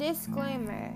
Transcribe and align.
disclaimer 0.00 0.94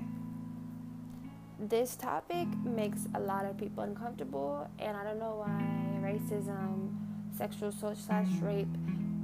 this 1.59 1.95
topic 1.95 2.49
makes 2.65 3.01
a 3.15 3.21
lot 3.21 3.45
of 3.45 3.59
people 3.59 3.85
uncomfortable, 3.85 4.67
and 4.79 4.97
I 4.97 5.05
don't 5.05 5.19
know 5.19 5.45
why 5.45 5.63
racism, 6.01 6.97
sexual 7.37 7.69
assault 7.69 7.99
slash 7.99 8.29
rape, 8.41 8.67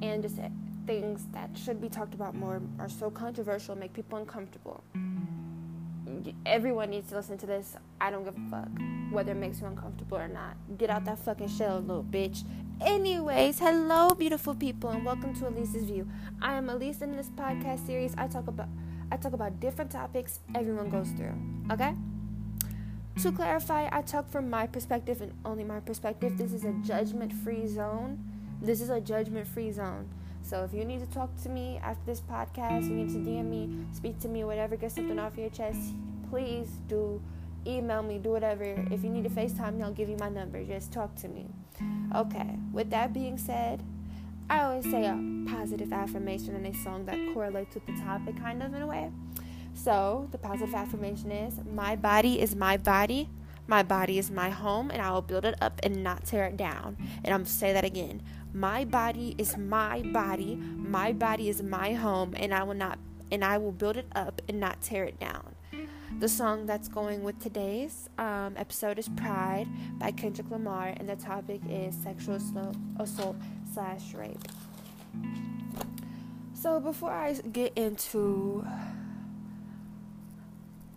and 0.02 0.22
just 0.22 0.36
things 0.86 1.24
that 1.32 1.48
should 1.56 1.80
be 1.80 1.88
talked 1.88 2.12
about 2.12 2.34
more 2.34 2.60
are 2.78 2.90
so 2.90 3.10
controversial, 3.10 3.74
make 3.74 3.94
people 3.94 4.18
uncomfortable. 4.18 4.84
Everyone 6.44 6.90
needs 6.90 7.08
to 7.08 7.16
listen 7.16 7.38
to 7.38 7.46
this. 7.46 7.74
I 8.02 8.10
don't 8.10 8.24
give 8.24 8.36
a 8.36 8.50
fuck 8.50 8.68
whether 9.10 9.32
it 9.32 9.36
makes 9.36 9.60
you 9.60 9.66
uncomfortable 9.66 10.18
or 10.18 10.28
not. 10.28 10.56
Get 10.78 10.90
out 10.90 11.04
that 11.06 11.18
fucking 11.18 11.48
shell, 11.48 11.80
little 11.80 12.04
bitch. 12.04 12.44
Anyways, 12.80 13.58
hello, 13.58 14.10
beautiful 14.10 14.54
people, 14.54 14.90
and 14.90 15.04
welcome 15.04 15.34
to 15.34 15.48
Elise's 15.48 15.84
View. 15.84 16.08
I 16.40 16.54
am 16.54 16.68
Elise. 16.70 17.02
In 17.02 17.16
this 17.16 17.28
podcast 17.30 17.86
series, 17.86 18.14
I 18.16 18.28
talk 18.28 18.46
about 18.46 18.68
I 19.10 19.16
talk 19.16 19.32
about 19.32 19.60
different 19.60 19.90
topics 19.90 20.40
everyone 20.54 20.90
goes 20.90 21.10
through. 21.10 21.34
Okay. 21.70 21.94
To 23.22 23.32
clarify, 23.32 23.88
I 23.92 24.02
talk 24.02 24.30
from 24.30 24.48
my 24.48 24.66
perspective 24.66 25.20
and 25.20 25.32
only 25.44 25.64
my 25.64 25.80
perspective. 25.80 26.38
This 26.38 26.52
is 26.52 26.64
a 26.64 26.72
judgment 26.84 27.32
free 27.32 27.66
zone. 27.66 28.18
This 28.62 28.80
is 28.80 28.88
a 28.88 29.00
judgment 29.00 29.46
free 29.46 29.72
zone. 29.72 30.08
So 30.42 30.64
if 30.64 30.72
you 30.72 30.84
need 30.84 31.00
to 31.00 31.06
talk 31.06 31.30
to 31.42 31.48
me 31.48 31.78
after 31.82 32.04
this 32.06 32.20
podcast, 32.20 32.84
you 32.84 32.94
need 32.94 33.10
to 33.10 33.18
DM 33.18 33.50
me, 33.50 33.84
speak 33.92 34.18
to 34.20 34.28
me, 34.28 34.44
whatever, 34.44 34.76
get 34.76 34.92
something 34.92 35.18
off 35.18 35.36
your 35.36 35.50
chest, 35.50 35.94
please 36.30 36.68
do 36.88 37.20
email 37.66 38.02
me, 38.02 38.18
do 38.18 38.30
whatever. 38.30 38.64
If 38.90 39.04
you 39.04 39.10
need 39.10 39.24
to 39.24 39.30
FaceTime 39.30 39.76
me, 39.76 39.82
I'll 39.82 39.92
give 39.92 40.08
you 40.08 40.16
my 40.16 40.28
number. 40.28 40.64
Just 40.64 40.92
talk 40.92 41.14
to 41.16 41.28
me. 41.28 41.46
Okay, 42.14 42.58
with 42.72 42.90
that 42.90 43.12
being 43.12 43.38
said, 43.38 43.82
I 44.50 44.62
always 44.64 44.84
say 44.84 45.06
a 45.06 45.16
positive 45.48 45.92
affirmation 45.92 46.56
in 46.56 46.66
a 46.66 46.74
song 46.74 47.04
that 47.06 47.16
correlates 47.32 47.76
with 47.76 47.86
the 47.86 47.92
topic, 47.92 48.36
kind 48.36 48.64
of 48.64 48.74
in 48.74 48.82
a 48.82 48.86
way. 48.86 49.12
So, 49.74 50.26
the 50.32 50.38
positive 50.38 50.74
affirmation 50.74 51.30
is 51.30 51.60
My 51.72 51.94
body 51.94 52.40
is 52.40 52.56
my 52.56 52.76
body. 52.76 53.28
My 53.68 53.84
body 53.84 54.18
is 54.18 54.28
my 54.28 54.50
home, 54.50 54.90
and 54.90 55.00
I 55.00 55.12
will 55.12 55.22
build 55.22 55.44
it 55.44 55.54
up 55.60 55.78
and 55.84 56.02
not 56.02 56.24
tear 56.24 56.46
it 56.46 56.56
down. 56.56 56.96
And 57.24 57.32
I'm 57.32 57.44
to 57.44 57.50
say 57.50 57.72
that 57.72 57.84
again. 57.84 58.22
My 58.52 58.84
body 58.84 59.36
is 59.38 59.56
my 59.56 60.02
body. 60.02 60.56
My 60.56 61.12
body 61.12 61.48
is 61.48 61.62
my 61.62 61.92
home, 61.92 62.34
and 62.36 62.52
I 62.52 62.64
will 62.64 62.74
not 62.74 62.98
and 63.30 63.44
I 63.44 63.58
will 63.58 63.70
build 63.70 63.96
it 63.96 64.08
up 64.16 64.42
and 64.48 64.58
not 64.58 64.82
tear 64.82 65.04
it 65.04 65.20
down. 65.20 65.54
The 66.20 66.28
song 66.28 66.66
that's 66.66 66.86
going 66.86 67.22
with 67.22 67.38
today's 67.40 68.10
um, 68.18 68.52
episode 68.58 68.98
is 68.98 69.08
Pride 69.08 69.66
by 69.98 70.10
Kendrick 70.10 70.50
Lamar, 70.50 70.88
and 70.98 71.08
the 71.08 71.16
topic 71.16 71.62
is 71.66 71.94
sexual 71.94 72.34
assault 72.98 73.36
slash 73.72 74.12
rape. 74.12 74.46
So, 76.52 76.78
before 76.78 77.10
I 77.10 77.32
get 77.32 77.72
into 77.74 78.66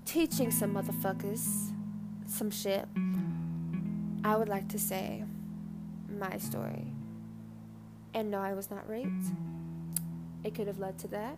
teaching 0.04 0.52
some 0.52 0.74
motherfuckers 0.74 1.72
some 2.28 2.52
shit, 2.52 2.86
I 4.26 4.36
would 4.36 4.50
like 4.50 4.68
to 4.68 4.78
say 4.78 5.24
my 6.20 6.38
story. 6.38 6.88
And 8.14 8.30
no, 8.30 8.42
I 8.42 8.56
was 8.56 8.70
not 8.70 8.90
raped. 8.90 9.28
It 10.44 10.54
could 10.54 10.68
have 10.68 10.80
led 10.80 11.00
to 11.00 11.08
that. 11.08 11.38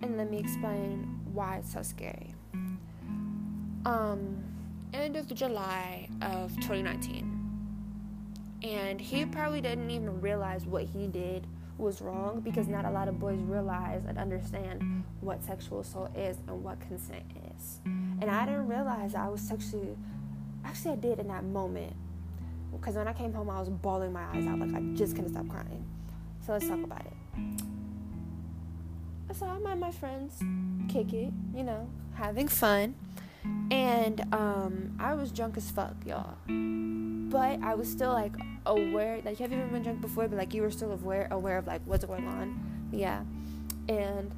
And 0.00 0.16
let 0.16 0.30
me 0.30 0.38
explain 0.38 1.22
why 1.32 1.56
it's 1.56 1.72
so 1.72 1.82
scary. 1.82 2.36
Um, 3.84 4.42
end 4.92 5.16
of 5.16 5.32
July 5.34 6.08
of 6.22 6.54
2019. 6.56 7.34
And 8.62 9.00
he 9.00 9.24
probably 9.24 9.60
didn't 9.60 9.90
even 9.90 10.20
realize 10.20 10.66
what 10.66 10.84
he 10.84 11.06
did 11.06 11.46
was 11.78 12.02
wrong 12.02 12.40
because 12.40 12.66
not 12.66 12.84
a 12.84 12.90
lot 12.90 13.06
of 13.06 13.20
boys 13.20 13.38
realize 13.40 14.02
and 14.06 14.18
understand 14.18 15.04
what 15.20 15.42
sexual 15.44 15.80
assault 15.80 16.16
is 16.16 16.36
and 16.48 16.62
what 16.64 16.80
consent 16.80 17.22
is. 17.56 17.80
And 17.84 18.24
I 18.24 18.44
didn't 18.46 18.66
realize 18.66 19.14
I 19.14 19.28
was 19.28 19.40
sexually, 19.40 19.96
actually, 20.64 20.92
I 20.92 20.96
did 20.96 21.20
in 21.20 21.28
that 21.28 21.44
moment. 21.44 21.94
Because 22.72 22.96
when 22.96 23.06
I 23.06 23.12
came 23.12 23.32
home, 23.32 23.48
I 23.48 23.60
was 23.60 23.68
bawling 23.68 24.12
my 24.12 24.24
eyes 24.24 24.46
out. 24.46 24.58
Like, 24.58 24.74
I 24.74 24.80
just 24.94 25.14
couldn't 25.14 25.30
stop 25.30 25.48
crying. 25.48 25.84
So 26.44 26.52
let's 26.52 26.66
talk 26.66 26.82
about 26.82 27.06
it. 27.06 27.12
So 29.34 29.46
I'm 29.46 29.66
at 29.66 29.78
my 29.78 29.92
friends, 29.92 30.42
kick 30.88 31.12
it, 31.12 31.32
you 31.54 31.62
know, 31.62 31.88
having 32.18 32.48
fun. 32.48 32.94
And 33.70 34.20
um, 34.34 34.96
I 34.98 35.14
was 35.14 35.30
drunk 35.30 35.56
as 35.56 35.70
fuck, 35.70 35.94
y'all. 36.04 36.36
But 36.46 37.62
I 37.62 37.74
was 37.74 37.90
still 37.90 38.12
like 38.12 38.34
aware. 38.66 39.20
Like, 39.24 39.38
have 39.38 39.52
you 39.52 39.58
ever 39.58 39.68
been 39.68 39.82
drunk 39.82 40.00
before? 40.00 40.28
But 40.28 40.36
like, 40.36 40.52
you 40.52 40.62
were 40.62 40.70
still 40.70 40.92
aware, 40.92 41.28
aware 41.30 41.58
of 41.58 41.66
like 41.66 41.82
what's 41.86 42.04
going 42.04 42.26
on. 42.26 42.88
Yeah. 42.92 43.22
And 43.88 44.30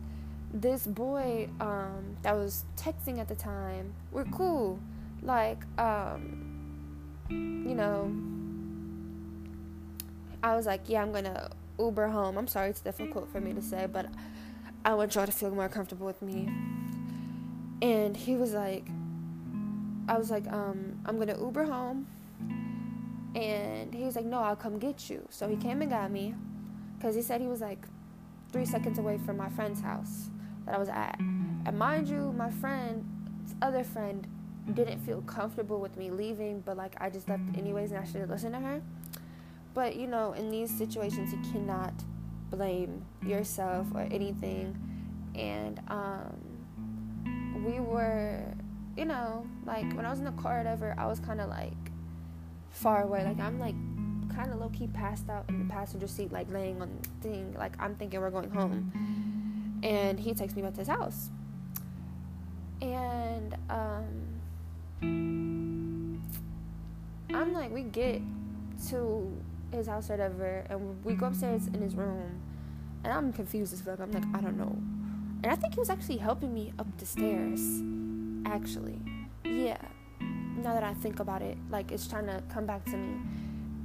this 0.53 0.87
boy 0.87 1.49
um, 1.61 2.17
that 2.23 2.35
was 2.35 2.65
texting 2.77 3.19
at 3.19 3.29
the 3.29 3.35
time, 3.35 3.95
we're 4.13 4.25
cool. 4.25 4.79
Like, 5.23 5.63
um, 5.79 6.47
you 7.29 7.75
know, 7.75 8.13
I 10.43 10.57
was 10.57 10.67
like, 10.67 10.83
yeah, 10.87 11.03
I'm 11.03 11.13
gonna 11.13 11.51
Uber 11.79 12.09
home. 12.09 12.37
I'm 12.37 12.49
sorry, 12.49 12.71
it's 12.71 12.81
difficult 12.81 13.31
for 13.31 13.41
me 13.41 13.53
to 13.53 13.63
say, 13.63 13.87
but 13.91 14.07
I 14.85 14.95
want 14.95 15.15
y'all 15.15 15.27
to 15.27 15.33
feel 15.33 15.51
more 15.51 15.69
comfortable 15.69 16.07
with 16.07 16.23
me. 16.23 16.49
And 17.83 18.17
he 18.17 18.37
was 18.37 18.53
like, 18.53 18.87
I 20.09 20.19
was 20.19 20.31
like, 20.31 20.47
um, 20.49 21.01
I'm 21.07 21.19
gonna 21.19 21.39
Uber 21.39 21.65
home. 21.65 22.07
And 23.35 23.95
he 23.95 24.05
was 24.05 24.17
like, 24.17 24.25
no, 24.25 24.39
I'll 24.41 24.57
come 24.57 24.79
get 24.79 25.09
you. 25.09 25.25
So 25.31 25.49
he 25.49 25.57
came 25.57 25.83
and 25.83 25.91
got 25.91 26.11
me 26.11 26.35
because 26.97 27.15
he 27.15 27.23
said 27.23 27.41
he 27.41 27.47
was 27.47 27.61
like 27.61 27.87
three 28.53 28.65
seconds 28.65 28.99
away 28.99 29.19
from 29.19 29.37
my 29.37 29.49
friend's 29.51 29.81
house 29.81 30.31
that 30.67 30.75
I 30.75 30.79
was 30.79 30.89
at. 30.89 31.17
And 31.19 31.79
mind 31.79 32.09
you, 32.09 32.33
my 32.37 32.51
friend's 32.51 33.55
other 33.63 33.85
friend 33.85 34.27
didn't 34.75 35.01
feel 35.01 35.23
comfortable 35.23 35.81
with 35.81 35.97
me 35.97 36.11
leaving, 36.11 36.61
but 36.61 36.77
like 36.77 36.95
I 37.01 37.11
just 37.11 37.29
left 37.29 37.43
anyways 37.57 37.93
and 37.93 38.01
I 38.01 38.05
should 38.05 38.21
have 38.21 38.31
listened 38.31 38.55
to 38.55 38.61
her. 38.61 38.83
But 39.75 39.97
you 39.97 40.07
know, 40.07 40.33
in 40.33 40.51
these 40.51 40.77
situations, 40.77 41.33
you 41.33 41.53
cannot 41.53 41.95
blame 42.51 43.05
yourself 43.25 43.87
or 43.95 44.03
anything. 44.11 44.77
And 45.35 45.81
um, 45.89 46.50
we 47.65 47.81
were, 47.81 48.43
you 48.97 49.05
know, 49.05 49.47
like 49.67 49.93
when 49.95 50.05
I 50.07 50.11
was 50.11 50.19
in 50.19 50.25
the 50.25 50.33
car 50.33 50.57
or 50.57 50.59
whatever, 50.59 50.95
I 50.99 51.07
was 51.07 51.21
kind 51.21 51.41
of 51.41 51.49
like 51.49 51.73
far 52.71 53.03
away. 53.03 53.25
Like 53.25 53.41
I'm 53.41 53.59
like 53.59 53.75
kind 54.35 54.53
of 54.53 54.61
low 54.61 54.71
key 54.71 54.87
passed 54.89 55.29
out 55.29 55.45
in 55.49 55.59
the 55.67 55.73
passenger 55.73 56.07
seat, 56.07 56.33
like 56.33 56.51
laying 56.51 56.81
on 56.81 56.91
the 57.03 57.29
thing. 57.29 57.55
Like 57.59 57.73
I'm 57.79 57.95
thinking 57.97 58.21
we're 58.21 58.31
going 58.31 58.51
home. 58.51 58.93
And 59.83 60.21
he 60.21 60.35
takes 60.35 60.55
me 60.55 60.63
back 60.63 60.75
to 60.75 60.81
his 60.81 60.89
house. 60.89 61.31
And 62.83 63.55
um, 63.69 64.31
I'm 67.33 67.53
like, 67.53 67.73
we 67.73 67.83
get 67.83 68.21
to 68.89 69.31
his 69.73 69.87
house 69.87 70.11
or 70.11 70.15
whatever, 70.15 70.65
and 70.71 71.05
we 71.05 71.15
go 71.15 71.27
upstairs 71.27 71.67
in 71.69 71.81
his 71.81 71.95
room, 71.95 72.41
and 73.05 73.13
I'm 73.13 73.33
confused 73.33 73.73
as 73.73 73.81
fuck. 73.81 74.01
I'm 74.01 74.11
like, 74.13 74.25
I 74.35 74.41
don't 74.41 74.57
know. 74.57 74.77
And 75.43 75.51
I 75.51 75.57
think 75.57 75.75
he 75.75 75.81
was 75.81 75.91
actually 75.91 76.19
helping 76.19 76.53
me 76.53 76.73
up 76.79 76.87
the 76.99 77.07
stairs. 77.07 77.83
Actually, 78.47 79.01
yeah. 79.45 79.81
Now 80.21 80.75
that 80.75 80.85
I 80.85 80.93
think 80.95 81.21
about 81.21 81.41
it, 81.41 81.57
like 81.71 81.93
it's 81.93 82.07
trying 82.07 82.27
to 82.27 82.43
come 82.53 82.67
back 82.67 82.85
to 82.87 82.97
me. 82.97 83.21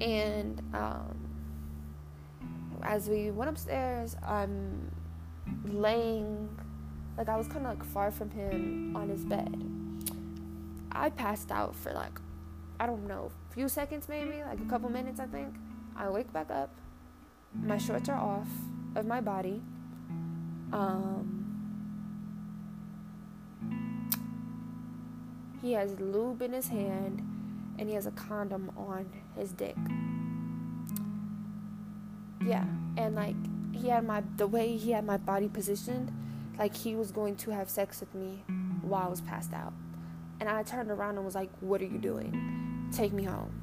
And 0.01 0.61
um, 0.73 1.17
as 2.83 3.07
we 3.09 3.31
went 3.31 3.49
upstairs, 3.49 4.17
I'm 4.25 4.91
laying, 5.63 6.49
like 7.17 7.29
I 7.29 7.37
was 7.37 7.47
kind 7.47 7.65
of 7.65 7.77
like 7.77 7.83
far 7.85 8.11
from 8.11 8.29
him 8.31 8.95
on 8.95 9.07
his 9.07 9.23
bed. 9.23 9.63
I 10.91 11.09
passed 11.09 11.51
out 11.51 11.75
for 11.75 11.93
like, 11.93 12.19
I 12.79 12.85
don't 12.85 13.07
know, 13.07 13.31
a 13.49 13.53
few 13.53 13.69
seconds 13.69 14.09
maybe, 14.09 14.43
like 14.45 14.59
a 14.59 14.69
couple 14.69 14.89
minutes, 14.89 15.19
I 15.21 15.25
think. 15.25 15.55
I 15.95 16.09
wake 16.09 16.31
back 16.33 16.51
up. 16.51 16.71
My 17.53 17.77
shorts 17.77 18.09
are 18.09 18.19
off 18.19 18.49
of 18.95 19.05
my 19.05 19.21
body. 19.21 19.61
Um, 20.73 21.44
he 25.65 25.73
has 25.73 25.99
lube 25.99 26.43
in 26.43 26.53
his 26.53 26.67
hand 26.67 27.23
and 27.79 27.89
he 27.89 27.95
has 27.95 28.05
a 28.05 28.11
condom 28.11 28.71
on 28.77 29.09
his 29.35 29.51
dick. 29.51 29.75
Yeah, 32.45 32.65
and 32.97 33.15
like 33.15 33.35
he 33.73 33.89
had 33.89 34.05
my 34.05 34.23
the 34.37 34.45
way 34.45 34.77
he 34.77 34.91
had 34.91 35.05
my 35.05 35.17
body 35.17 35.49
positioned, 35.49 36.11
like 36.59 36.75
he 36.75 36.95
was 36.95 37.11
going 37.11 37.35
to 37.37 37.49
have 37.49 37.67
sex 37.69 37.99
with 37.99 38.13
me 38.13 38.43
while 38.83 39.07
I 39.07 39.09
was 39.09 39.21
passed 39.21 39.53
out. 39.53 39.73
And 40.39 40.47
I 40.47 40.61
turned 40.61 40.91
around 40.91 41.15
and 41.15 41.25
was 41.25 41.33
like, 41.33 41.49
"What 41.61 41.81
are 41.81 41.85
you 41.85 41.97
doing? 41.97 42.89
Take 42.91 43.11
me 43.11 43.23
home." 43.23 43.61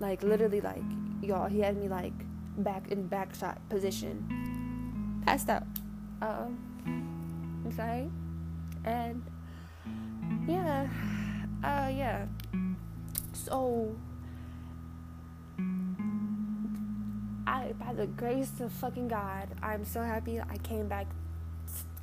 Like 0.00 0.22
literally 0.22 0.60
like 0.60 0.82
y'all, 1.22 1.48
he 1.48 1.60
had 1.60 1.78
me 1.78 1.88
like 1.88 2.12
back 2.58 2.88
in 2.92 3.06
back 3.06 3.34
shot 3.34 3.58
position, 3.70 5.22
passed 5.24 5.48
out. 5.48 5.64
Um, 6.20 7.72
sorry, 7.74 8.10
and 8.84 9.22
yeah, 10.48 10.88
uh, 11.64 11.88
yeah. 11.88 12.26
So, 13.32 13.94
I, 17.46 17.72
by 17.78 17.92
the 17.94 18.06
grace 18.06 18.60
of 18.60 18.72
fucking 18.72 19.08
God, 19.08 19.48
I'm 19.62 19.84
so 19.84 20.02
happy 20.02 20.40
I 20.40 20.56
came 20.58 20.88
back, 20.88 21.06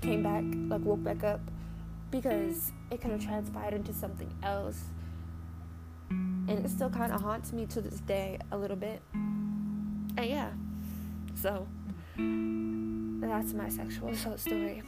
came 0.01 0.23
back, 0.23 0.43
like 0.69 0.81
woke 0.85 1.03
back 1.03 1.23
up, 1.23 1.41
because 2.11 2.71
it 2.91 3.01
could 3.01 3.11
have 3.11 3.23
transpired 3.23 3.73
into 3.73 3.93
something 3.93 4.31
else. 4.43 4.83
And 6.09 6.63
it 6.63 6.69
still 6.69 6.91
kind 6.91 7.11
of 7.11 7.21
haunts 7.21 7.51
me 7.51 7.65
to 7.67 7.81
this 7.81 7.99
day 8.01 8.37
a 8.51 8.57
little 8.57 8.77
bit. 8.77 9.01
And 9.13 10.25
yeah, 10.25 10.51
so 11.35 11.67
that's 12.15 13.53
my 13.53 13.69
sexual 13.69 14.09
assault 14.09 14.39
story. 14.39 14.83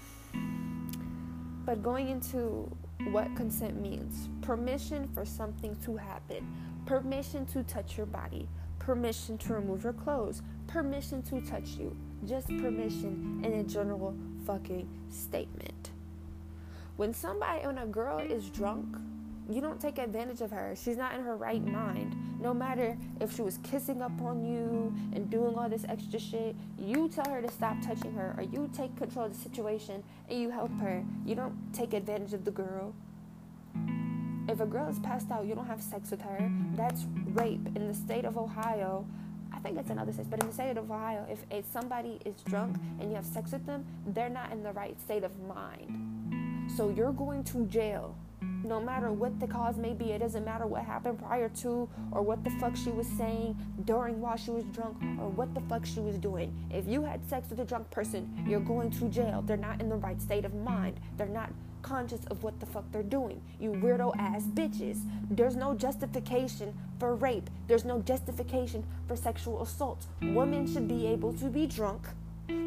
But 1.65 1.81
going 1.81 2.09
into 2.09 2.71
what 3.05 3.35
consent 3.35 3.79
means. 3.79 4.29
Permission 4.41 5.07
for 5.13 5.25
something 5.25 5.75
to 5.85 5.95
happen, 5.97 6.47
permission 6.85 7.45
to 7.47 7.63
touch 7.63 7.97
your 7.97 8.05
body, 8.05 8.47
permission 8.79 9.37
to 9.39 9.53
remove 9.53 9.83
your 9.83 9.93
clothes, 9.93 10.41
permission 10.67 11.21
to 11.23 11.41
touch 11.41 11.69
you, 11.77 11.95
just 12.25 12.47
permission 12.47 13.41
in 13.43 13.53
a 13.53 13.63
general 13.63 14.15
fucking 14.45 14.87
statement. 15.09 15.91
When 16.95 17.13
somebody, 17.13 17.65
when 17.65 17.77
a 17.77 17.85
girl 17.85 18.19
is 18.19 18.49
drunk, 18.49 18.97
you 19.49 19.61
don't 19.61 19.79
take 19.79 19.97
advantage 19.97 20.41
of 20.41 20.51
her. 20.51 20.75
She's 20.75 20.97
not 20.97 21.15
in 21.15 21.23
her 21.23 21.35
right 21.35 21.63
mind. 21.63 22.15
No 22.41 22.53
matter 22.53 22.97
if 23.21 23.35
she 23.35 23.41
was 23.41 23.57
kissing 23.63 24.01
up 24.01 24.21
on 24.21 24.45
you 24.45 24.93
and 25.13 25.29
doing 25.29 25.55
all 25.55 25.69
this 25.69 25.85
extra 25.87 26.19
shit, 26.19 26.55
you 26.77 27.09
tell 27.09 27.29
her 27.29 27.41
to 27.41 27.49
stop 27.49 27.77
touching 27.81 28.13
her 28.13 28.35
or 28.37 28.43
you 28.43 28.69
take 28.75 28.95
control 28.97 29.25
of 29.25 29.33
the 29.33 29.39
situation 29.39 30.03
and 30.29 30.39
you 30.39 30.49
help 30.49 30.71
her. 30.79 31.03
You 31.25 31.35
don't 31.35 31.55
take 31.73 31.93
advantage 31.93 32.33
of 32.33 32.43
the 32.43 32.51
girl. 32.51 32.93
If 34.49 34.59
a 34.59 34.65
girl 34.65 34.87
is 34.89 34.99
passed 34.99 35.31
out, 35.31 35.45
you 35.45 35.55
don't 35.55 35.67
have 35.67 35.81
sex 35.81 36.11
with 36.11 36.21
her. 36.21 36.51
That's 36.75 37.05
rape. 37.33 37.67
In 37.75 37.87
the 37.87 37.93
state 37.93 38.25
of 38.25 38.37
Ohio, 38.37 39.05
I 39.53 39.59
think 39.59 39.77
it's 39.77 39.89
in 39.89 39.97
other 39.97 40.11
states, 40.11 40.27
but 40.29 40.41
in 40.41 40.47
the 40.47 40.53
state 40.53 40.77
of 40.77 40.91
Ohio, 40.91 41.25
if, 41.29 41.39
if 41.51 41.65
somebody 41.71 42.19
is 42.25 42.35
drunk 42.43 42.77
and 42.99 43.09
you 43.09 43.15
have 43.15 43.25
sex 43.25 43.51
with 43.51 43.65
them, 43.65 43.85
they're 44.07 44.29
not 44.29 44.51
in 44.51 44.63
the 44.63 44.71
right 44.71 44.99
state 45.01 45.23
of 45.23 45.31
mind. 45.47 46.71
So 46.75 46.89
you're 46.89 47.13
going 47.13 47.43
to 47.45 47.65
jail 47.65 48.15
no 48.67 48.81
matter 48.81 49.11
what 49.11 49.39
the 49.39 49.47
cause 49.47 49.77
may 49.77 49.93
be. 49.93 50.11
It 50.11 50.19
doesn't 50.19 50.43
matter 50.43 50.67
what 50.67 50.83
happened 50.83 51.19
prior 51.19 51.49
to 51.49 51.89
or 52.11 52.21
what 52.21 52.43
the 52.43 52.49
fuck 52.51 52.75
she 52.75 52.91
was 52.91 53.07
saying 53.07 53.55
during 53.85 54.19
while 54.19 54.37
she 54.37 54.51
was 54.51 54.63
drunk 54.65 54.97
or 55.19 55.29
what 55.29 55.53
the 55.53 55.61
fuck 55.61 55.85
she 55.85 55.99
was 55.99 56.17
doing. 56.17 56.53
If 56.71 56.87
you 56.87 57.03
had 57.03 57.27
sex 57.29 57.49
with 57.49 57.59
a 57.59 57.65
drunk 57.65 57.89
person, 57.91 58.45
you're 58.47 58.59
going 58.59 58.91
to 58.91 59.09
jail. 59.09 59.41
They're 59.41 59.57
not 59.57 59.81
in 59.81 59.89
the 59.89 59.95
right 59.95 60.21
state 60.21 60.45
of 60.45 60.53
mind. 60.53 60.99
They're 61.17 61.27
not 61.27 61.51
conscious 61.81 62.25
of 62.25 62.43
what 62.43 62.59
the 62.59 62.65
fuck 62.65 62.83
they're 62.91 63.03
doing. 63.03 63.41
You 63.59 63.71
weirdo 63.71 64.13
ass 64.17 64.43
bitches. 64.43 64.99
There's 65.29 65.55
no 65.55 65.73
justification 65.73 66.73
for 66.99 67.15
rape. 67.15 67.49
There's 67.67 67.85
no 67.85 68.01
justification 68.01 68.83
for 69.07 69.15
sexual 69.15 69.61
assault. 69.61 70.07
Women 70.21 70.71
should 70.71 70.87
be 70.87 71.07
able 71.07 71.33
to 71.33 71.45
be 71.45 71.65
drunk 71.65 72.07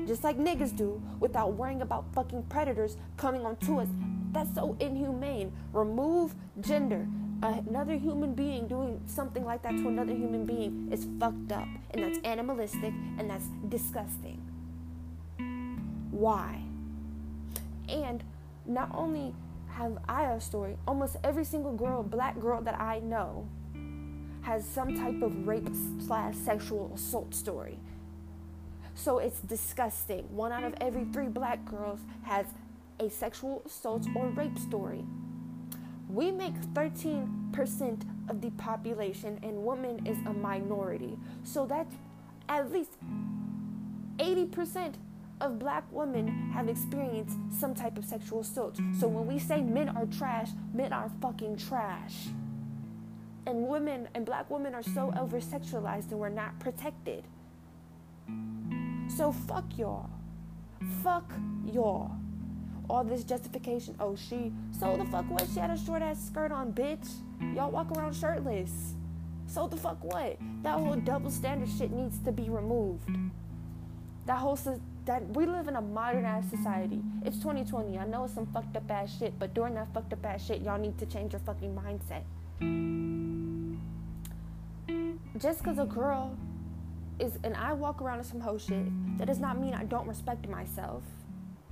just 0.07 0.25
like 0.25 0.37
niggas 0.39 0.77
do 0.77 1.01
without 1.21 1.55
worrying 1.55 1.83
about 1.83 2.05
fucking 2.15 2.43
predators 2.45 2.97
coming 3.17 3.47
onto 3.47 3.81
us 3.81 3.89
that's 4.33 4.55
so 4.55 4.77
inhumane. 4.81 5.53
Remove 5.73 6.35
gender. 6.61 7.07
Another 7.43 7.97
human 7.97 8.35
being 8.35 8.69
doing 8.69 9.01
something 9.07 9.45
like 9.45 9.63
that 9.63 9.77
to 9.79 9.89
another 9.89 10.13
human 10.13 10.45
being 10.45 10.89
is 10.93 11.07
fucked 11.19 11.53
up. 11.53 11.67
And 11.91 12.03
that's 12.05 12.19
animalistic 12.25 12.93
and 13.19 13.31
that's 13.31 13.47
disgusting. 13.69 14.41
Why? 16.11 16.63
And 17.89 18.23
not 18.67 18.91
only 18.95 19.35
have 19.69 19.99
I 20.09 20.25
a 20.25 20.41
story, 20.41 20.77
almost 20.87 21.17
every 21.25 21.45
single 21.45 21.73
girl, 21.73 22.03
black 22.03 22.39
girl 22.39 22.61
that 22.63 22.79
I 22.79 23.01
know, 23.01 23.49
has 24.43 24.65
some 24.65 24.95
type 24.97 25.23
of 25.23 25.47
rape 25.47 25.69
slash 26.07 26.35
sexual 26.37 26.93
assault 26.95 27.35
story. 27.35 27.79
So 28.95 29.19
it's 29.19 29.41
disgusting. 29.41 30.25
One 30.31 30.53
out 30.53 30.65
of 30.65 30.75
every 30.81 31.05
three 31.05 31.29
black 31.29 31.65
girls 31.65 32.01
has 32.23 32.47
a 33.01 33.09
sexual 33.09 33.63
assault 33.67 34.07
or 34.15 34.29
rape 34.29 34.59
story. 34.59 35.05
We 36.09 36.31
make 36.31 36.55
13% 36.75 38.03
of 38.29 38.41
the 38.41 38.51
population, 38.51 39.41
and 39.43 39.65
women 39.65 40.07
is 40.07 40.19
a 40.27 40.33
minority. 40.33 41.17
So 41.43 41.67
that's 41.67 41.95
at 42.49 42.71
least 42.71 42.91
80% 44.19 44.95
of 45.41 45.59
black 45.59 45.85
women 45.91 46.51
have 46.53 46.69
experienced 46.69 47.37
some 47.59 47.75
type 47.75 47.97
of 47.97 48.05
sexual 48.05 48.41
assault. 48.41 48.79
So 48.99 49.09
when 49.09 49.27
we 49.27 49.39
say 49.39 49.63
men 49.63 49.89
are 49.89 50.07
trash, 50.07 50.51
men 50.75 50.93
are 50.93 51.11
fucking 51.23 51.57
trash. 51.57 52.27
And 53.47 53.67
women 53.67 54.09
and 54.15 54.27
black 54.27 54.51
women 54.51 54.75
are 54.75 54.83
so 54.83 55.15
over 55.19 55.41
sexualized 55.41 56.11
and 56.11 56.21
we're 56.21 56.29
not 56.29 56.59
protected. 56.59 57.25
So 59.17 59.33
fuck 59.33 59.79
y'all. 59.79 60.11
Fuck 61.03 61.33
y'all 61.65 62.13
all 62.91 63.05
this 63.05 63.25
justification. 63.25 63.95
Oh, 64.01 64.17
she 64.17 64.53
so 64.79 64.97
the 64.97 65.05
fuck 65.07 65.31
what? 65.31 65.47
She 65.53 65.61
had 65.61 65.71
a 65.71 65.79
short 65.79 66.03
ass 66.03 66.23
skirt 66.25 66.53
on, 66.53 66.73
bitch. 66.73 67.09
Y'all 67.55 67.71
walk 67.71 67.91
around 67.97 68.15
shirtless. 68.15 68.95
So 69.47 69.67
the 69.67 69.77
fuck 69.77 70.03
what? 70.03 70.37
That 70.63 70.79
whole 70.79 70.97
double 70.97 71.31
standard 71.31 71.69
shit 71.69 71.91
needs 71.91 72.19
to 72.21 72.33
be 72.33 72.49
removed. 72.51 73.09
That 74.27 74.39
whole 74.39 74.59
that 75.07 75.29
we 75.31 75.47
live 75.47 75.69
in 75.69 75.77
a 75.77 75.81
modern 75.81 76.25
ass 76.25 76.49
society. 76.51 77.01
It's 77.25 77.39
2020. 77.39 77.99
I 77.99 78.07
know 78.07 78.25
it's 78.25 78.35
some 78.35 78.47
fucked 78.47 78.77
up 78.77 78.91
ass 78.91 79.17
shit, 79.19 79.39
but 79.39 79.55
during 79.55 79.75
that 79.75 79.93
fucked 79.95 80.13
up 80.13 80.25
ass 80.25 80.45
shit, 80.45 80.63
y'all 80.63 80.79
need 80.79 80.99
to 80.99 81.07
change 81.07 81.33
your 81.33 81.41
fucking 81.41 81.75
mindset. 81.75 82.23
Just 85.39 85.61
because 85.61 85.79
a 85.79 85.87
girl 85.87 86.37
is 87.19 87.39
and 87.45 87.55
I 87.57 87.73
walk 87.73 88.03
around 88.03 88.19
in 88.19 88.25
some 88.25 88.41
hoe 88.41 88.59
shit, 88.59 88.85
that 89.19 89.27
does 89.27 89.41
not 89.41 89.59
mean 89.59 89.75
I 89.75 89.85
don't 89.85 90.07
respect 90.07 90.49
myself. 90.49 91.03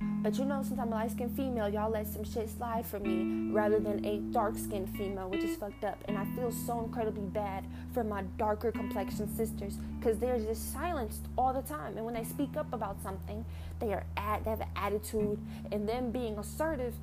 But 0.01 0.37
you 0.37 0.45
know, 0.45 0.61
since 0.63 0.79
I'm 0.79 0.89
a 0.89 0.95
light 0.95 1.11
skinned 1.11 1.35
female, 1.35 1.69
y'all 1.69 1.89
let 1.89 2.07
some 2.07 2.23
shit 2.23 2.49
slide 2.49 2.85
for 2.85 2.99
me 2.99 3.51
rather 3.51 3.79
than 3.79 4.05
a 4.05 4.17
dark 4.33 4.57
skinned 4.57 4.89
female, 4.97 5.29
which 5.29 5.43
is 5.43 5.57
fucked 5.57 5.83
up. 5.83 5.97
And 6.07 6.17
I 6.17 6.25
feel 6.35 6.51
so 6.51 6.81
incredibly 6.81 7.23
bad 7.23 7.65
for 7.93 8.03
my 8.03 8.23
darker 8.37 8.71
complexion 8.71 9.33
sisters 9.35 9.77
because 9.97 10.19
they're 10.19 10.39
just 10.39 10.73
silenced 10.73 11.27
all 11.37 11.53
the 11.53 11.61
time. 11.61 11.95
And 11.95 12.05
when 12.05 12.13
they 12.13 12.23
speak 12.23 12.57
up 12.57 12.71
about 12.73 13.01
something, 13.01 13.45
they 13.79 13.93
are 13.93 14.03
at 14.17 14.43
they 14.43 14.49
have 14.49 14.61
an 14.61 14.67
attitude, 14.75 15.39
and 15.71 15.87
them 15.87 16.11
being 16.11 16.37
assertive, 16.37 16.93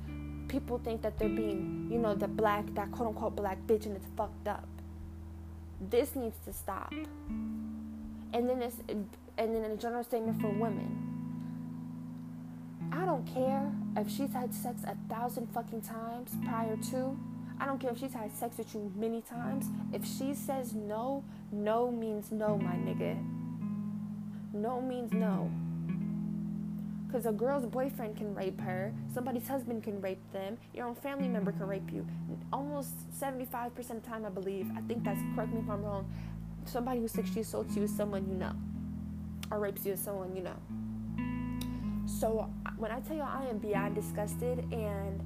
people 0.47 0.77
think 0.77 1.01
that 1.01 1.17
they're 1.17 1.29
being, 1.29 1.87
you 1.91 1.97
know, 1.97 2.13
the 2.13 2.27
black, 2.27 2.71
that 2.75 2.91
quote 2.91 3.09
unquote 3.09 3.35
black 3.35 3.57
bitch, 3.67 3.85
and 3.85 3.95
it's 3.95 4.07
fucked 4.15 4.47
up. 4.47 4.67
This 5.89 6.15
needs 6.15 6.37
to 6.45 6.53
stop. 6.53 6.93
And 8.33 8.49
then 8.49 8.61
it's, 8.61 8.77
and 8.87 9.55
then 9.55 9.63
a 9.71 9.75
general 9.75 10.03
statement 10.03 10.39
for 10.39 10.49
women 10.49 11.16
I 12.91 13.05
don't 13.05 13.25
care 13.33 13.71
if 13.95 14.09
she's 14.09 14.33
had 14.33 14.53
sex 14.53 14.81
a 14.85 14.95
thousand 15.13 15.47
fucking 15.53 15.81
times 15.81 16.31
prior 16.45 16.77
to. 16.91 17.17
I 17.59 17.65
don't 17.65 17.79
care 17.79 17.91
if 17.91 17.99
she's 17.99 18.13
had 18.13 18.33
sex 18.35 18.57
with 18.57 18.73
you 18.73 18.91
many 18.95 19.21
times. 19.21 19.65
If 19.93 20.05
she 20.05 20.33
says 20.33 20.73
no, 20.73 21.23
no 21.51 21.91
means 21.91 22.31
no, 22.31 22.57
my 22.57 22.75
nigga. 22.75 23.17
No 24.53 24.81
means 24.81 25.11
no. 25.11 25.51
Because 27.07 27.25
a 27.25 27.31
girl's 27.31 27.65
boyfriend 27.65 28.17
can 28.17 28.35
rape 28.35 28.59
her, 28.61 28.93
somebody's 29.13 29.47
husband 29.47 29.83
can 29.83 30.01
rape 30.01 30.21
them, 30.33 30.57
your 30.73 30.87
own 30.87 30.95
family 30.95 31.29
member 31.29 31.53
can 31.53 31.65
rape 31.65 31.89
you. 31.91 32.05
Almost 32.51 32.89
75% 33.17 33.77
of 33.77 33.87
the 33.87 33.93
time, 34.01 34.25
I 34.25 34.29
believe, 34.29 34.69
I 34.75 34.81
think 34.81 35.05
that's, 35.05 35.19
correct 35.33 35.53
me 35.53 35.61
if 35.61 35.69
I'm 35.69 35.83
wrong, 35.83 36.11
somebody 36.65 36.99
who 36.99 37.07
sexually 37.07 37.41
assaults 37.41 37.75
you 37.77 37.83
is 37.83 37.95
someone 37.95 38.27
you 38.27 38.35
know, 38.35 38.53
or 39.49 39.59
rapes 39.59 39.85
you 39.85 39.93
is 39.93 40.01
someone 40.01 40.35
you 40.35 40.43
know. 40.43 40.57
So 42.19 42.49
when 42.77 42.91
I 42.91 42.99
tell 43.01 43.15
you 43.15 43.21
I 43.21 43.45
am 43.47 43.59
beyond 43.59 43.93
disgusted 43.93 44.59
and 44.73 45.21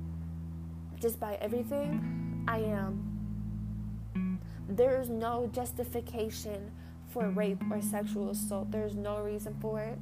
just 1.00 1.20
by 1.22 1.36
everything, 1.36 2.44
I 2.48 2.58
am. 2.60 4.40
There 4.68 5.00
is 5.00 5.10
no 5.10 5.50
justification 5.54 6.72
for 7.08 7.30
rape 7.30 7.62
or 7.72 7.82
sexual 7.82 8.30
assault. 8.30 8.72
There's 8.72 8.96
no 8.96 9.22
reason 9.22 9.56
for 9.62 9.82
it. 9.82 9.98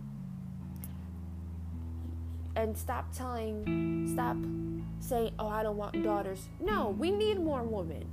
And 2.55 2.75
stop 2.75 3.13
telling, 3.15 4.09
stop 4.11 4.37
saying, 4.99 5.33
oh, 5.37 5.47
I 5.47 5.61
don't 5.63 5.77
want 5.77 6.03
daughters. 6.03 6.49
No, 6.59 6.95
we 6.97 7.11
need 7.11 7.39
more 7.39 7.63
women. 7.63 8.05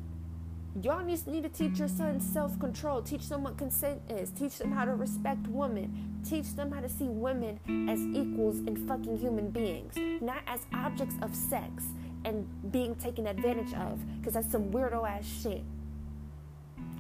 Y'all 0.83 1.03
need, 1.03 1.27
need 1.27 1.43
to 1.43 1.49
teach 1.49 1.79
your 1.79 1.89
sons 1.89 2.23
self 2.31 2.59
control. 2.61 3.01
Teach 3.01 3.29
them 3.29 3.43
what 3.45 3.57
consent 3.57 4.01
is. 4.11 4.31
Teach 4.31 4.59
them 4.59 4.71
how 4.73 4.85
to 4.85 4.95
respect 4.95 5.47
women. 5.49 6.21
Teach 6.29 6.55
them 6.55 6.71
how 6.71 6.81
to 6.81 6.89
see 6.89 7.07
women 7.07 7.59
as 7.89 8.01
equals 8.01 8.59
and 8.59 8.79
fucking 8.87 9.19
human 9.19 9.51
beings, 9.51 9.95
not 10.21 10.43
as 10.47 10.61
objects 10.75 11.15
of 11.23 11.35
sex 11.35 11.85
and 12.27 12.47
being 12.73 12.95
taken 12.97 13.27
advantage 13.27 13.73
of, 13.75 14.01
because 14.19 14.35
that's 14.35 14.51
some 14.51 14.71
weirdo 14.71 15.09
ass 15.09 15.25
shit. 15.43 15.63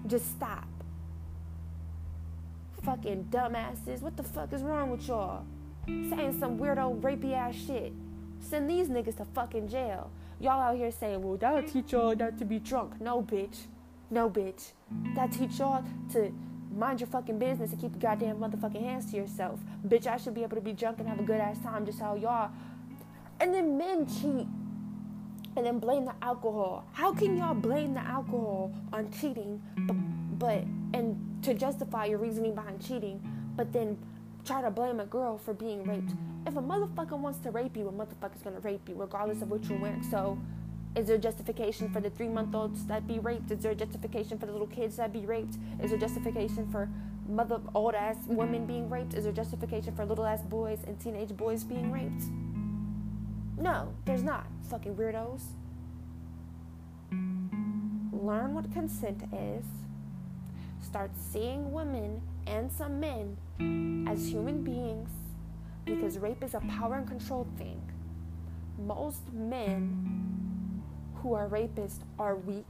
Just 0.06 0.30
stop. 0.30 0.68
Fucking 2.82 3.24
dumbasses. 3.30 4.00
What 4.00 4.16
the 4.16 4.22
fuck 4.22 4.52
is 4.52 4.62
wrong 4.62 4.90
with 4.90 5.06
y'all? 5.06 5.44
Saying 5.86 6.38
some 6.38 6.58
weirdo 6.58 7.00
rapey 7.00 7.34
ass 7.34 7.56
shit. 7.56 7.92
Send 8.40 8.70
these 8.70 8.88
niggas 8.88 9.16
to 9.16 9.24
fucking 9.24 9.68
jail. 9.68 10.10
Y'all 10.40 10.60
out 10.60 10.76
here 10.76 10.90
saying, 10.90 11.22
well, 11.22 11.36
that'll 11.36 11.62
teach 11.62 11.92
y'all 11.92 12.14
not 12.14 12.38
to 12.38 12.44
be 12.44 12.58
drunk. 12.58 13.00
No, 13.00 13.22
bitch. 13.22 13.66
No, 14.10 14.28
bitch. 14.30 14.72
That 15.14 15.32
teach 15.32 15.58
y'all 15.58 15.84
to 16.12 16.32
mind 16.74 17.00
your 17.00 17.08
fucking 17.08 17.38
business 17.38 17.72
and 17.72 17.80
keep 17.80 17.92
your 17.92 18.00
goddamn 18.00 18.36
motherfucking 18.36 18.82
hands 18.82 19.10
to 19.10 19.16
yourself. 19.16 19.60
Bitch, 19.86 20.06
I 20.06 20.18
should 20.18 20.34
be 20.34 20.42
able 20.42 20.56
to 20.56 20.62
be 20.62 20.72
drunk 20.74 20.98
and 21.00 21.08
have 21.08 21.18
a 21.18 21.22
good 21.22 21.40
ass 21.40 21.58
time 21.60 21.86
just 21.86 22.00
how 22.00 22.16
y'all. 22.16 22.50
And 23.40 23.54
then 23.54 23.78
men 23.78 24.06
cheat. 24.06 24.46
and 25.56 25.64
then 25.64 25.78
blame 25.78 26.04
the 26.04 26.14
alcohol. 26.22 26.84
How 26.92 27.12
can 27.12 27.36
y'all 27.36 27.54
blame 27.54 27.94
the 27.94 28.00
alcohol 28.00 28.72
on 28.92 29.10
cheating, 29.10 29.62
but, 29.86 29.96
but 30.38 30.64
and 30.94 31.18
to 31.42 31.54
justify 31.54 32.06
your 32.06 32.18
reasoning 32.18 32.54
behind 32.54 32.86
cheating, 32.86 33.20
but 33.56 33.72
then 33.72 33.98
try 34.46 34.62
to 34.62 34.70
blame 34.70 35.00
a 35.00 35.04
girl 35.04 35.36
for 35.36 35.52
being 35.52 35.84
raped? 35.84 36.12
If 36.46 36.56
a 36.56 36.62
motherfucker 36.62 37.18
wants 37.18 37.40
to 37.40 37.50
rape 37.50 37.76
you, 37.76 37.88
a 37.88 37.92
motherfucker's 37.92 38.42
gonna 38.42 38.60
rape 38.60 38.88
you, 38.88 38.94
regardless 38.94 39.42
of 39.42 39.50
what 39.50 39.64
you're 39.64 39.78
wearing. 39.78 40.02
So, 40.04 40.38
is 40.94 41.08
there 41.08 41.18
justification 41.18 41.90
for 41.92 42.00
the 42.00 42.08
three 42.10 42.28
month 42.28 42.54
olds 42.54 42.86
that 42.86 43.06
be 43.06 43.18
raped? 43.18 43.50
Is 43.50 43.58
there 43.60 43.74
justification 43.74 44.38
for 44.38 44.46
the 44.46 44.52
little 44.52 44.68
kids 44.68 44.96
that 44.96 45.12
be 45.12 45.26
raped? 45.26 45.56
Is 45.82 45.90
there 45.90 45.98
justification 45.98 46.70
for 46.70 46.88
mother 47.28 47.60
old 47.74 47.94
ass 47.94 48.16
women 48.26 48.66
being 48.66 48.88
raped? 48.88 49.14
Is 49.14 49.24
there 49.24 49.32
justification 49.32 49.94
for 49.94 50.06
little 50.06 50.24
ass 50.24 50.42
boys 50.42 50.78
and 50.86 50.98
teenage 50.98 51.36
boys 51.36 51.64
being 51.64 51.90
raped? 51.90 52.24
No, 53.58 53.92
there's 54.04 54.22
not. 54.22 54.46
Fucking 54.70 54.94
weirdos. 54.94 55.42
Learn 58.12 58.54
what 58.54 58.72
consent 58.72 59.22
is. 59.32 59.64
Start 60.82 61.10
seeing 61.16 61.72
women 61.72 62.22
and 62.66 62.74
some 62.74 62.98
men 62.98 64.06
as 64.10 64.28
human 64.28 64.60
beings 64.64 65.08
because 65.84 66.18
rape 66.18 66.42
is 66.42 66.54
a 66.54 66.60
power 66.62 66.96
and 66.96 67.06
control 67.06 67.46
thing. 67.56 67.80
Most 68.84 69.32
men 69.32 70.82
who 71.14 71.34
are 71.34 71.48
rapists 71.48 72.00
are 72.18 72.34
weak 72.34 72.66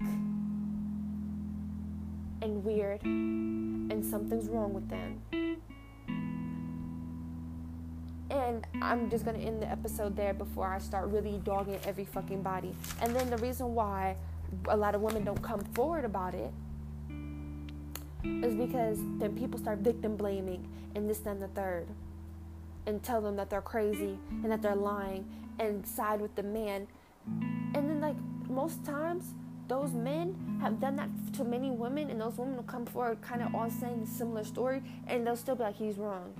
and 2.42 2.62
weird, 2.62 3.02
and 3.04 4.04
something's 4.04 4.50
wrong 4.50 4.74
with 4.74 4.86
them. 4.90 5.22
And 8.28 8.66
I'm 8.82 9.08
just 9.08 9.24
gonna 9.24 9.38
end 9.38 9.62
the 9.62 9.70
episode 9.70 10.14
there 10.14 10.34
before 10.34 10.66
I 10.66 10.78
start 10.78 11.08
really 11.08 11.40
dogging 11.42 11.78
every 11.86 12.04
fucking 12.04 12.42
body. 12.42 12.74
And 13.00 13.16
then 13.16 13.30
the 13.30 13.38
reason 13.38 13.74
why 13.74 14.16
a 14.68 14.76
lot 14.76 14.94
of 14.94 15.00
women 15.00 15.24
don't 15.24 15.40
come 15.40 15.60
forward 15.72 16.04
about 16.04 16.34
it 16.34 16.52
is 18.44 18.54
because 18.54 18.98
then 19.18 19.36
people 19.36 19.58
start 19.58 19.78
victim 19.78 20.16
blaming 20.16 20.68
and 20.94 21.08
this, 21.08 21.24
and 21.26 21.40
the 21.40 21.48
third. 21.48 21.86
And 22.86 23.02
tell 23.02 23.20
them 23.20 23.36
that 23.36 23.50
they're 23.50 23.62
crazy 23.62 24.18
and 24.42 24.50
that 24.50 24.62
they're 24.62 24.76
lying 24.76 25.24
and 25.58 25.86
side 25.86 26.20
with 26.20 26.34
the 26.36 26.42
man. 26.42 26.86
And 27.26 27.74
then, 27.74 28.00
like, 28.00 28.16
most 28.48 28.84
times, 28.84 29.34
those 29.68 29.92
men 29.92 30.58
have 30.62 30.80
done 30.80 30.96
that 30.96 31.08
to 31.34 31.44
many 31.44 31.70
women, 31.70 32.10
and 32.10 32.20
those 32.20 32.36
women 32.38 32.56
will 32.56 32.62
come 32.62 32.86
forward 32.86 33.20
kind 33.20 33.42
of 33.42 33.54
all 33.54 33.68
saying 33.68 34.02
a 34.04 34.06
similar 34.06 34.44
story, 34.44 34.82
and 35.08 35.26
they'll 35.26 35.36
still 35.36 35.56
be 35.56 35.64
like, 35.64 35.76
he's 35.76 35.96
wrong. 35.96 36.32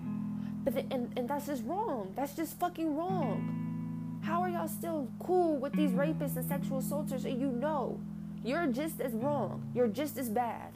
But 0.64 0.74
the, 0.74 0.80
and, 0.92 1.12
and 1.16 1.28
that's 1.28 1.46
just 1.46 1.64
wrong. 1.64 2.12
That's 2.16 2.34
just 2.34 2.58
fucking 2.58 2.96
wrong. 2.96 4.20
How 4.22 4.42
are 4.42 4.48
y'all 4.48 4.66
still 4.66 5.08
cool 5.20 5.56
with 5.56 5.72
these 5.72 5.92
rapists 5.92 6.36
and 6.36 6.44
sexual 6.44 6.78
assaulters 6.78 7.24
and 7.24 7.40
you 7.40 7.52
know 7.52 8.00
you're 8.42 8.66
just 8.66 9.00
as 9.00 9.12
wrong? 9.12 9.70
You're 9.72 9.86
just 9.86 10.18
as 10.18 10.28
bad. 10.28 10.75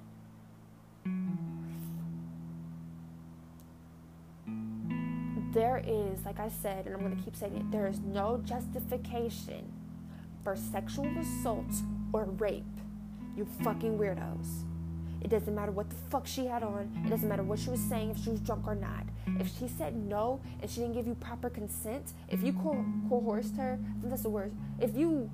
There 5.52 5.82
is, 5.84 6.24
like 6.24 6.38
I 6.38 6.48
said, 6.48 6.86
and 6.86 6.94
I'm 6.94 7.00
going 7.00 7.16
to 7.16 7.22
keep 7.22 7.34
saying 7.34 7.56
it, 7.56 7.70
there 7.72 7.88
is 7.88 7.98
no 8.00 8.40
justification 8.44 9.72
for 10.44 10.54
sexual 10.54 11.08
assault 11.18 11.66
or 12.12 12.24
rape. 12.24 12.64
You 13.36 13.46
fucking 13.62 13.98
weirdos. 13.98 14.64
It 15.22 15.28
doesn't 15.28 15.54
matter 15.54 15.72
what 15.72 15.90
the 15.90 15.96
fuck 16.08 16.26
she 16.26 16.46
had 16.46 16.62
on. 16.62 16.90
It 17.04 17.10
doesn't 17.10 17.28
matter 17.28 17.42
what 17.42 17.58
she 17.58 17.68
was 17.68 17.80
saying, 17.80 18.10
if 18.10 18.22
she 18.22 18.30
was 18.30 18.40
drunk 18.40 18.66
or 18.66 18.74
not. 18.74 19.04
If 19.38 19.48
she 19.58 19.68
said 19.68 19.94
no 19.96 20.40
and 20.62 20.70
she 20.70 20.80
didn't 20.80 20.94
give 20.94 21.06
you 21.06 21.14
proper 21.14 21.50
consent, 21.50 22.12
if 22.28 22.42
you 22.42 22.52
co- 22.52 22.84
coerced 23.08 23.56
her, 23.56 23.78
that's 24.04 24.22
the 24.22 24.30
word. 24.30 24.52
If 24.80 24.96
you 24.96 25.30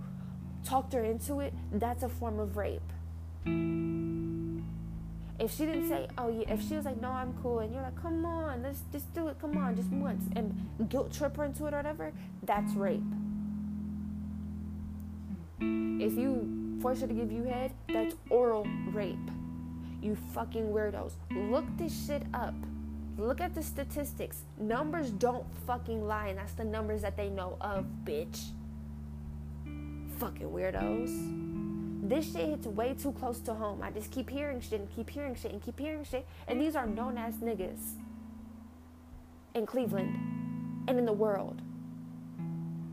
talked 0.65 0.93
her 0.95 1.05
into 1.05 1.41
it, 1.41 1.53
that's 1.73 2.03
a 2.03 2.09
form 2.09 2.41
of 2.41 2.57
rape. 2.57 2.83
If 5.39 5.55
she 5.55 5.67
didn't 5.67 5.89
say, 5.89 6.09
oh 6.17 6.29
yeah, 6.29 6.53
if 6.53 6.67
she 6.67 6.77
was 6.77 6.87
like, 6.87 7.01
no, 7.01 7.11
I'm 7.11 7.35
cool, 7.43 7.59
and 7.59 7.73
you're 7.73 7.83
like, 7.83 8.01
come 8.01 8.25
on, 8.25 8.63
let's 8.63 8.81
just 8.91 9.13
do 9.13 9.29
it, 9.29 9.39
come 9.39 9.59
on, 9.59 9.77
just 9.77 9.91
once, 9.91 10.25
and 10.35 10.55
guilt 10.89 11.13
trip 11.13 11.37
her 11.37 11.45
into 11.45 11.67
it 11.67 11.75
or 11.75 11.77
whatever, 11.77 12.13
that's 12.43 12.73
rape. 12.75 13.03
If 15.61 16.15
you 16.17 16.79
force 16.81 17.01
her 17.01 17.07
to 17.07 17.15
give 17.15 17.31
you 17.31 17.45
head, 17.45 17.73
that's 17.93 18.15
oral 18.31 18.67
rape. 18.93 19.19
You 20.01 20.17
fucking 20.35 20.69
weirdos. 20.69 21.13
Look 21.35 21.65
this 21.77 22.07
shit 22.07 22.23
up. 22.33 22.55
Look 23.19 23.41
at 23.41 23.55
the 23.55 23.63
statistics. 23.63 24.43
Numbers 24.59 25.11
don't 25.11 25.47
fucking 25.67 26.07
lie, 26.07 26.29
and 26.29 26.39
that's 26.39 26.53
the 26.53 26.65
numbers 26.65 27.03
that 27.03 27.17
they 27.17 27.29
know 27.29 27.57
of, 27.61 27.87
bitch. 28.05 28.51
Fucking 30.19 30.49
weirdos. 30.49 31.46
This 32.09 32.33
shit 32.33 32.49
hits 32.49 32.67
way 32.69 32.95
too 32.95 33.11
close 33.11 33.41
to 33.41 33.55
home. 33.55 33.83
I 33.83 33.91
just 33.91 34.13
keep 34.13 34.31
hearing 34.31 34.61
shit 34.61 34.79
and 34.79 34.89
keep 34.95 35.11
hearing 35.11 35.35
shit 35.35 35.51
and 35.51 35.61
keep 35.61 35.79
hearing 35.79 36.05
shit. 36.05 36.25
And 36.47 36.61
these 36.61 36.77
are 36.77 36.87
known 36.87 37.19
ass 37.19 37.35
niggas 37.43 37.95
in 39.55 39.67
Cleveland 39.67 40.15
and 40.87 40.99
in 41.01 41.05
the 41.05 41.13
world 41.13 41.61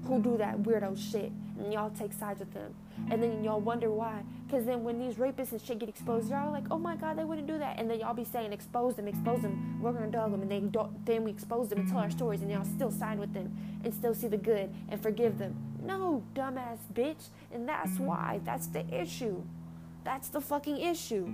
who 0.08 0.20
do 0.20 0.36
that 0.38 0.63
weirdo 0.63 0.98
shit. 0.98 1.32
And 1.60 1.72
y'all 1.72 1.91
take 1.91 2.12
sides 2.12 2.39
with 2.39 2.51
them. 2.55 2.74
And 3.12 3.22
then 3.22 3.43
y'all 3.43 3.60
wonder 3.60 3.91
why. 3.91 4.24
Because 4.48 4.65
then 4.65 4.84
when 4.84 4.98
these 4.98 5.15
rapists 5.15 5.51
and 5.51 5.62
shit 5.62 5.77
get 5.77 5.89
exposed, 5.89 6.32
y'all 6.32 6.51
like, 6.51 6.65
oh 6.72 6.79
my 6.79 6.96
God, 6.96 7.15
they 7.15 7.24
wouldn't 7.24 7.46
do 7.46 7.60
that. 7.60 7.77
And 7.77 7.88
then 7.88 8.00
y'all 8.00 8.15
be 8.15 8.24
saying, 8.24 8.51
expose 8.51 8.96
them, 8.96 9.08
expose 9.08 9.43
them. 9.43 9.79
We're 9.79 9.91
going 9.91 10.05
to 10.05 10.12
dog 10.12 10.32
them. 10.32 10.41
And 10.41 10.50
then, 10.50 10.74
then 11.05 11.24
we 11.24 11.29
expose 11.29 11.70
them 11.70 11.79
and 11.82 11.88
tell 11.88 12.00
our 12.00 12.10
stories. 12.10 12.41
And 12.41 12.50
y'all 12.50 12.65
still 12.65 12.89
side 12.89 13.20
with 13.20 13.34
them 13.36 13.55
and 13.84 13.93
still 13.93 14.15
see 14.15 14.27
the 14.27 14.38
good 14.38 14.74
and 14.89 15.00
forgive 15.01 15.38
them. 15.38 15.55
No, 15.84 16.24
dumbass 16.34 16.80
bitch. 16.94 17.30
And 17.52 17.68
that's 17.68 18.00
why. 18.00 18.40
That's 18.44 18.68
the 18.68 18.86
issue. 18.94 19.44
That's 20.04 20.30
the 20.30 20.42
fucking 20.42 20.80
issue. 20.80 21.32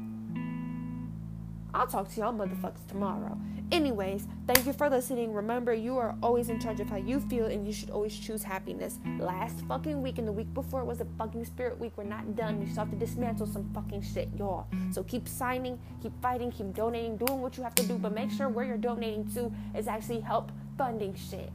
I'll 1.73 1.87
talk 1.87 2.09
to 2.13 2.19
y'all 2.19 2.33
motherfuckers 2.33 2.87
tomorrow. 2.87 3.37
Anyways, 3.71 4.25
thank 4.47 4.65
you 4.65 4.73
for 4.73 4.89
listening. 4.89 5.31
Remember, 5.31 5.71
you 5.71 5.99
are 5.99 6.15
always 6.23 6.49
in 6.49 6.59
charge 6.59 6.79
of 6.79 6.89
how 6.89 6.95
you 6.95 7.19
feel, 7.19 7.45
and 7.45 7.67
you 7.67 7.71
should 7.71 7.91
always 7.91 8.17
choose 8.17 8.41
happiness. 8.41 8.97
Last 9.19 9.63
fucking 9.67 10.01
week 10.01 10.17
and 10.17 10.27
the 10.27 10.31
week 10.31 10.51
before 10.55 10.83
was 10.83 11.01
a 11.01 11.05
fucking 11.19 11.45
spirit 11.45 11.79
week. 11.79 11.93
We're 11.95 12.05
not 12.05 12.35
done. 12.35 12.59
We 12.59 12.65
still 12.65 12.85
have 12.85 12.91
to 12.91 12.97
dismantle 12.97 13.45
some 13.45 13.69
fucking 13.71 14.01
shit, 14.01 14.29
y'all. 14.35 14.65
So 14.91 15.03
keep 15.03 15.27
signing, 15.27 15.79
keep 16.01 16.19
fighting, 16.19 16.51
keep 16.51 16.73
donating, 16.73 17.17
doing 17.17 17.41
what 17.41 17.57
you 17.57 17.63
have 17.63 17.75
to 17.75 17.83
do, 17.83 17.99
but 17.99 18.15
make 18.15 18.31
sure 18.31 18.49
where 18.49 18.65
you're 18.65 18.77
donating 18.77 19.31
to 19.33 19.51
is 19.77 19.87
actually 19.87 20.21
help 20.21 20.51
funding 20.75 21.13
shit. 21.13 21.51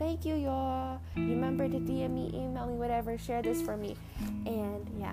Thank 0.00 0.24
you, 0.24 0.34
y'all. 0.34 0.98
Remember 1.14 1.68
to 1.68 1.76
DM 1.78 2.12
me, 2.12 2.30
email 2.32 2.64
me, 2.64 2.72
whatever. 2.72 3.18
Share 3.18 3.42
this 3.42 3.60
for 3.60 3.76
me. 3.76 3.96
And 4.46 4.88
yeah. 4.98 5.12